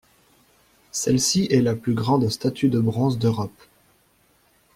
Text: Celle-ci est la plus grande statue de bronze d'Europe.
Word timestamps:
Celle-ci 0.91 1.45
est 1.51 1.61
la 1.61 1.75
plus 1.75 1.93
grande 1.93 2.27
statue 2.29 2.69
de 2.69 2.79
bronze 2.79 3.19
d'Europe. 3.19 3.61